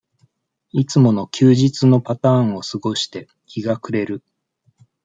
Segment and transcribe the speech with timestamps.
[0.71, 4.23] いつもの休日のパターンを過ごして、日が暮れる。